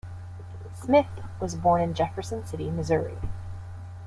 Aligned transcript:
Smith 0.73 1.05
was 1.39 1.53
born 1.53 1.79
in 1.79 1.93
Jefferson 1.93 2.43
City, 2.43 2.71
Missouri. 2.71 3.19